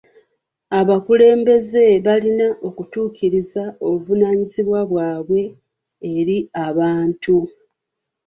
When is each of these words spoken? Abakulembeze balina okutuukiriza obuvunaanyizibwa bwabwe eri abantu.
Abakulembeze 0.79 1.83
balina 2.05 2.47
okutuukiriza 2.67 3.63
obuvunaanyizibwa 3.87 4.79
bwabwe 4.89 5.41
eri 6.17 6.37
abantu. 6.67 7.37